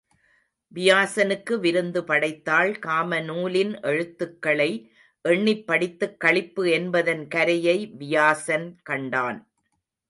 வியாசனுக்கு 0.75 1.59
விருந்து 1.59 2.03
படைத்தாள் 2.03 2.71
காமநூலின் 2.85 3.81
எழுத்துக்களை 3.81 4.71
எண்ணிப் 5.25 5.67
படித்துக் 5.67 6.19
களிப்பு 6.19 6.71
என்பதன் 6.71 7.27
கரையை 7.27 7.77
வியாசன் 7.97 8.79
கண்டான். 8.83 9.39